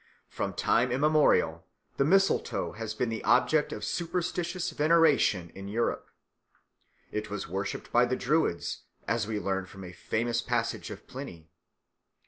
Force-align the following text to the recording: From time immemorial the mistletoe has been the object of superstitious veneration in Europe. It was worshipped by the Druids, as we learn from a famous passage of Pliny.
From 0.29 0.55
time 0.55 0.91
immemorial 0.91 1.63
the 1.97 2.03
mistletoe 2.05 2.71
has 2.71 2.95
been 2.95 3.09
the 3.09 3.23
object 3.23 3.71
of 3.71 3.85
superstitious 3.85 4.71
veneration 4.71 5.51
in 5.53 5.67
Europe. 5.67 6.09
It 7.11 7.29
was 7.29 7.47
worshipped 7.47 7.91
by 7.91 8.05
the 8.05 8.15
Druids, 8.15 8.81
as 9.07 9.27
we 9.27 9.39
learn 9.39 9.67
from 9.67 9.83
a 9.83 9.91
famous 9.93 10.41
passage 10.41 10.89
of 10.89 11.05
Pliny. 11.05 11.51